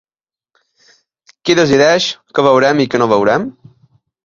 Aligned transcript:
Qui 1.43 1.57
decideix 1.61 2.09
què 2.39 2.47
veurem 2.49 2.83
i 2.87 2.91
què 2.95 3.03
no 3.03 3.11
veurem? 3.15 3.49